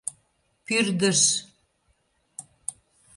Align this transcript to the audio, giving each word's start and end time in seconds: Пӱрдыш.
Пӱрдыш. 0.65 1.19